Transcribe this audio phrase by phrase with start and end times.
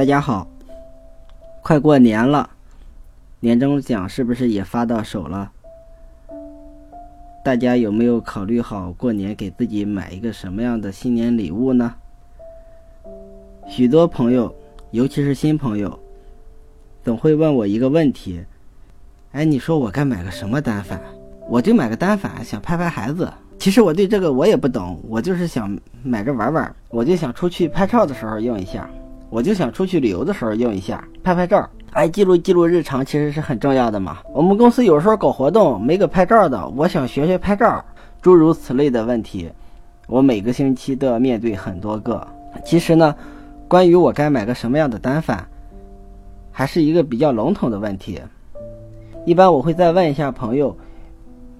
[0.00, 0.48] 大家好，
[1.60, 2.48] 快过年了，
[3.40, 5.52] 年终奖是不是也发到手了？
[7.44, 11.94] 大家有没有考虑好过年给自己买一个什么样的新年礼物呢？
[13.68, 14.54] 许多朋友，
[14.90, 16.00] 尤其是新朋友，
[17.04, 18.42] 总会问我一个问题：
[19.32, 20.98] 哎，你说我该买个什么单反？
[21.46, 23.30] 我就买个单反，想拍拍孩子。
[23.58, 28.88] 其实我对这个我也不懂，我就是想买着玩玩，我就想出去拍照的时候用一下。
[29.30, 34.18] 我就想出去旅游的时候用一下，拍拍照，哎，记录记录日常，其实是很重要的嘛。
[34.34, 37.84] 我们公司有时候搞活动没个拍照的，我想学学拍照，
[38.20, 39.48] 诸如此类的问题，
[40.08, 42.26] 我每个星期都要面对很多个。
[42.64, 43.14] 其实呢，
[43.68, 45.46] 关于我该买个什么样的单反，
[46.50, 48.20] 还是一个比较笼统的问题。
[49.24, 50.76] 一般我会再问一下朋友，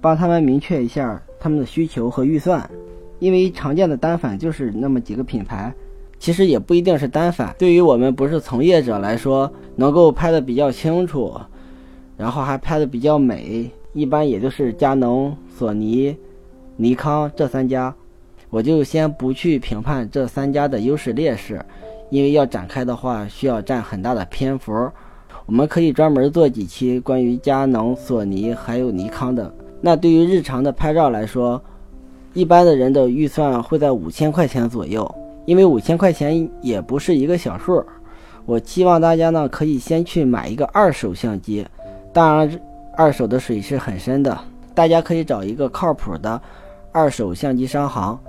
[0.00, 2.68] 帮他们明确一下他们的需求和预算，
[3.18, 5.70] 因为常见的单反就是那么几个品牌。
[6.18, 11.40] 其实也不一定是单反，对于我们不是从业者来说，能够拍的比较清楚，
[12.16, 16.16] 然后还拍的比较美，一般也就是佳能、索尼、
[16.76, 17.94] 尼康这三家。
[18.50, 21.64] 我就先不去评判这三家的优势劣势，
[22.10, 24.72] 因为要展开的话需要占很大的篇幅。
[25.44, 29.54] 我们可以专门做几期关于佳能、索尼还有尼康的。
[29.80, 31.62] 那对于日常的拍照来说，
[32.34, 35.14] 一般的人的预算会在五千块钱左右。
[35.48, 37.82] 因为五千块钱也不是一个小数，
[38.44, 41.66] 我希望大家呢可以先去买一个二手相机，
[42.12, 42.60] 当然
[42.94, 44.38] 二手的水是很深的，
[44.74, 46.38] 大家可以找一个靠谱的
[46.92, 48.20] 二手相机商行。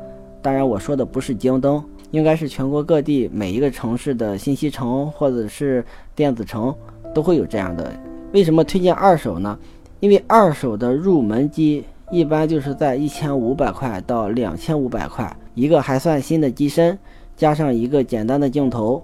[0.42, 5.84] 当然我说的不是京东，应该是全国各地每一个城市的信息城或者是
[6.16, 6.74] 电子城
[7.14, 7.92] 都会有这样的。
[8.32, 9.60] 为什么推荐二手呢？
[10.00, 15.36] 因为二手的入门机一般就是在一千五百块到两千五百块。
[15.60, 16.98] 一个还算新的机身，
[17.36, 19.04] 加上一个简单的镜头，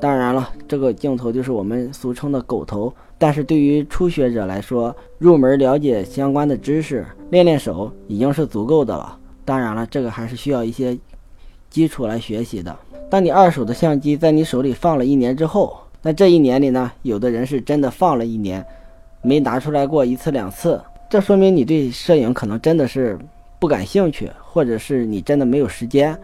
[0.00, 2.92] 当然了，这个镜头就是我们俗称的“狗头”。
[3.16, 9.16] 但是对于初学者来说，入门了解相关的知识，练练手已经是足够的了。
[9.44, 10.98] 当然了，这个还是需要一些
[11.70, 12.76] 基础来学习的。
[13.08, 18.66] 当你二手的相机在你手里放了一年之后，那这一年里呢，有的人是真的放了一年，
[19.22, 23.16] 没拿出来过一次两次，这说明你对摄影可能真的是。
[23.58, 26.18] 不感兴趣，或者是你真的没有时间，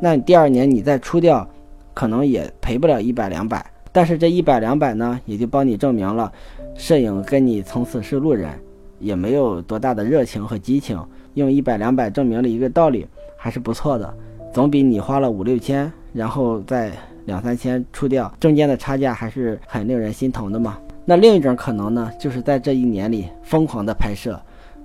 [0.00, 1.48] 那你第二年你再出掉，
[1.94, 3.64] 可能也赔不了一百两百。
[3.92, 6.32] 但是这一百两百呢，也就帮你证明了，
[6.74, 8.50] 摄影跟你从此是路人，
[8.98, 10.98] 也没有多大的热情和激情。
[11.34, 14.12] 用一百两百证明了一个道理，还是不错的，
[14.52, 16.90] 总比你花了五六千，然后再
[17.24, 20.78] 两三千出掉，中间的差价还是很令人心疼的嘛。
[21.04, 24.40] 那另一种可能呢，就是在这一年里疯狂的拍摄。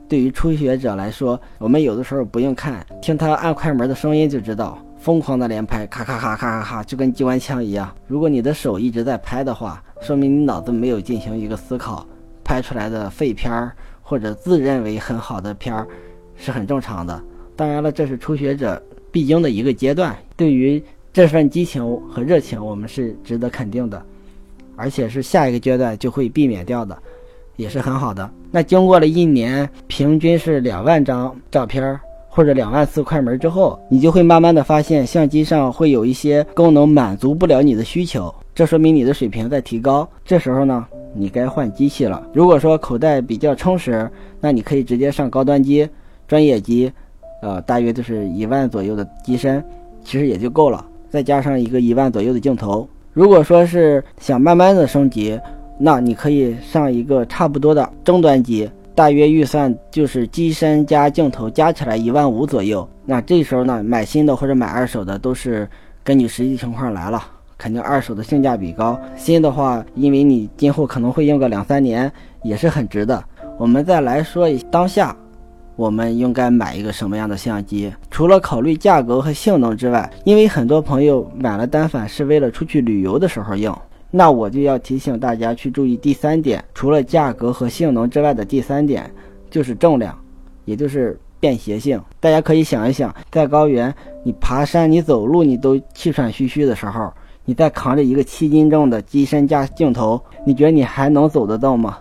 [0.08, 7.94] 对于初学者来说，我们有的时候不用看，听他按快门的声音就知道，疯狂的连拍，咔咔咔咔咔咔，就跟机关枪一样。
[8.08, 12.06] 如果你的手一直在拍的话，说明你脑子没有进行一个思考，
[12.44, 15.88] 拍出来的废片儿或者自认为很好的片儿
[16.36, 17.20] 是很正常的。
[17.56, 20.16] 当然了，这是初学者必经的一个阶段。
[20.36, 24.06] 对于这份激情和热情，我们是值得肯定的，
[24.76, 26.96] 而且是下一个阶段就会避免掉的。
[27.56, 28.30] 也是很好的。
[28.52, 40.08] 那经过了一年，平均是两万张照片或者两万次快门之后，你就会慢慢的发现相机上会有一些功能满足不了你的需求，这说明你的水平在提高。
[40.26, 42.26] 这时候呢，你该换机器了。
[42.34, 44.10] 如果说口袋比较充实，
[44.42, 45.88] 那你可以直接上高端机、
[46.28, 46.92] 专业机，
[47.42, 49.64] 呃，大约就是一万左右的机身，
[50.04, 50.86] 其实也就够了。
[51.10, 52.88] 再加上一个一万左右的镜头。
[53.14, 55.40] 如果说是想慢慢的升级。
[55.78, 62.88] 那你可以上一个差不多的中端机，大约预算就是机身加镜头加起来一万五左右。
[63.06, 65.68] 那这时候呢，买新的或者买二手的都是
[66.03, 67.22] 根据实际情况来了，
[67.58, 69.00] 肯定二手的性价比高。
[69.18, 72.12] 新的话，因为你今后可能会用个两三年，
[72.42, 73.24] 也是很值的。
[73.57, 75.16] 我们再来说一当下，
[75.75, 77.94] 我们应该买一个什么样的相机？
[78.09, 83.78] 除了考虑价格和性能之外，因为很多朋友买了单反是为了出去旅游的时候用。
[84.18, 89.12] 那我就要提醒大家去注意第三点，除了价格和性能之外的第三点，
[89.51, 90.18] 就是重量，
[90.63, 92.01] 也就是便携性。
[92.22, 93.94] 大家可以想一想，在高原
[94.24, 97.12] 你爬山、你走路你都气喘吁吁的时候，
[97.44, 101.98] 你再扛着一个七斤重的机身加镜头，你觉得你还能走得动吗？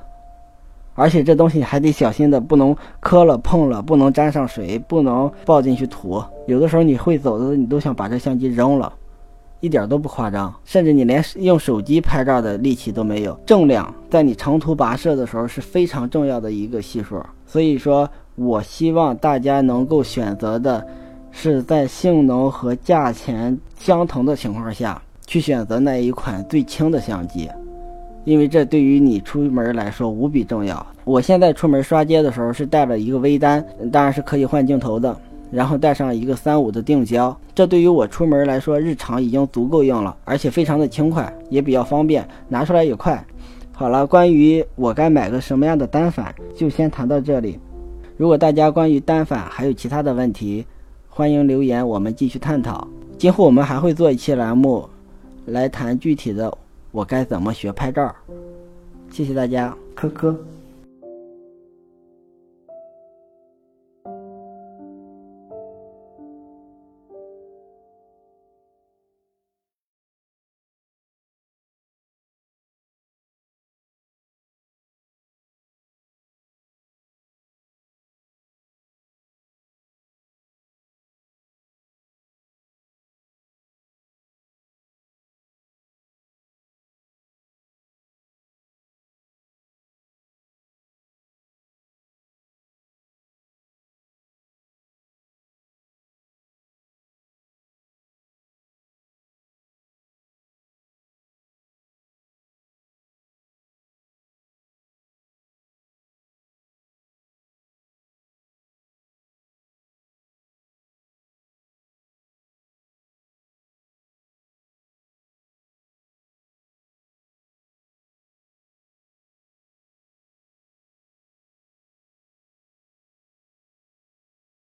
[0.94, 6.22] 而且这东西还得小心的，不能磕了碰了，不能沾上水，不能抱进去土。
[6.46, 8.92] 有的时候你会走的，你都想把这相机扔了。
[9.64, 13.38] 一点都不夸张，甚至你连用手机拍照的力气都没有。
[13.46, 17.20] 重量在你长途跋涉的时候是非常重要的一个系数。
[17.46, 20.86] 所以说我希望大家能够选择的，
[21.30, 25.00] 是在性能和价钱相同的情况下。
[25.26, 27.48] 去选择那一款最轻的相机，
[28.24, 30.86] 因为这对于你出门来说无比重要。
[31.02, 35.16] 我现在出门刷街的时候是带了一个微单，当然是可以换镜头的，
[35.54, 43.24] 然后带上一个三五的定焦，这对于我出门来说日常已经足够用了，而且非常的轻快，也比较方便，拿出来也快。
[43.70, 47.60] 好了，关于我该买个什么样的单反，就先谈到这里。
[48.16, 50.66] 如果大家关于单反还有其他的问题，
[51.08, 52.88] 欢迎留言，我们继续探讨。
[53.16, 54.88] 今后我们还会做一期栏目，
[55.46, 56.52] 来谈具体的
[56.90, 58.12] 我该怎么学拍照。
[59.08, 60.36] 谢谢大家，科科。